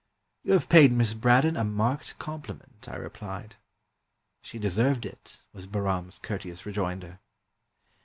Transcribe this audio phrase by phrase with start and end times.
[0.41, 3.57] "You have paid Miss Braddon a marked compli ment," I replied.
[4.41, 7.19] "She deserved it," was Bahram's courteous rejoinder.